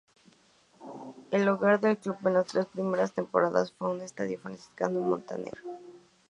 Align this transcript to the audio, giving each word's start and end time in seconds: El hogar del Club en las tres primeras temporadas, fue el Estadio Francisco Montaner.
El 1.29 1.47
hogar 1.47 1.79
del 1.79 1.95
Club 1.95 2.17
en 2.25 2.33
las 2.33 2.47
tres 2.47 2.65
primeras 2.65 3.11
temporadas, 3.13 3.71
fue 3.71 3.93
el 3.93 4.01
Estadio 4.01 4.39
Francisco 4.39 4.89
Montaner. 4.89 5.55